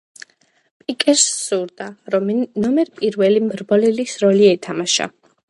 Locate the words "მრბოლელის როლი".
3.51-4.51